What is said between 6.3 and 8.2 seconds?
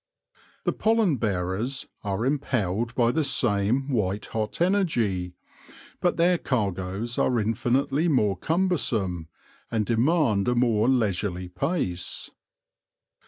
cargoes are infinitely